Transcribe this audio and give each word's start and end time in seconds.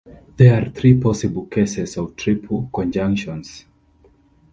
There 0.37 0.59
are 0.59 0.67
three 0.67 0.99
possible 0.99 1.45
cases 1.45 1.95
of 1.95 2.15
triple 2.15 2.71
conjunctions. 2.73 3.65